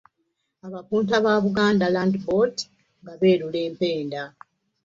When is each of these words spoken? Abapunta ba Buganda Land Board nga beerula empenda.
Abapunta 0.67 1.15
ba 1.25 1.33
Buganda 1.43 1.85
Land 1.95 2.15
Board 2.25 2.55
nga 3.01 3.13
beerula 3.19 3.59
empenda. 3.69 4.21